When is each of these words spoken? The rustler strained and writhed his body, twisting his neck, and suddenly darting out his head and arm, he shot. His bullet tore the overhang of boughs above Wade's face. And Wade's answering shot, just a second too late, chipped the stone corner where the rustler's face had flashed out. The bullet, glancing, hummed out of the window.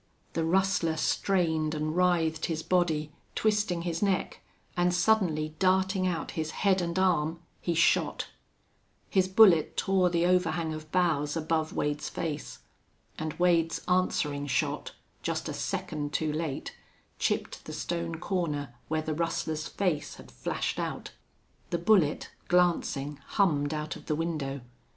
The 0.33 0.43
rustler 0.43 0.97
strained 0.97 1.75
and 1.75 1.95
writhed 1.95 2.47
his 2.47 2.63
body, 2.63 3.11
twisting 3.35 3.83
his 3.83 4.01
neck, 4.01 4.41
and 4.75 4.91
suddenly 4.91 5.53
darting 5.59 6.07
out 6.07 6.31
his 6.31 6.49
head 6.65 6.81
and 6.81 6.97
arm, 6.97 7.39
he 7.61 7.75
shot. 7.75 8.25
His 9.11 9.27
bullet 9.27 9.77
tore 9.77 10.09
the 10.09 10.25
overhang 10.25 10.73
of 10.73 10.91
boughs 10.91 11.37
above 11.37 11.73
Wade's 11.73 12.09
face. 12.09 12.63
And 13.19 13.33
Wade's 13.37 13.79
answering 13.87 14.47
shot, 14.47 14.93
just 15.21 15.47
a 15.47 15.53
second 15.53 16.13
too 16.13 16.33
late, 16.33 16.75
chipped 17.19 17.65
the 17.65 17.71
stone 17.73 18.15
corner 18.15 18.73
where 18.87 19.03
the 19.03 19.13
rustler's 19.13 19.67
face 19.67 20.15
had 20.15 20.31
flashed 20.31 20.79
out. 20.79 21.11
The 21.69 21.77
bullet, 21.77 22.31
glancing, 22.47 23.17
hummed 23.37 23.71
out 23.71 23.95
of 23.95 24.07
the 24.07 24.15
window. 24.15 24.61